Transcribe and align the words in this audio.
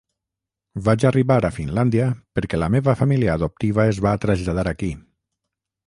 Vaig 0.87 1.05
arribar 1.09 1.37
a 1.49 1.51
Finlàndia 1.59 2.07
perquè 2.39 2.61
la 2.63 2.71
meva 2.79 2.97
família 3.05 3.39
adoptiva 3.41 3.89
es 3.95 4.05
va 4.07 4.19
traslladar 4.25 4.69
aquí. 4.73 4.95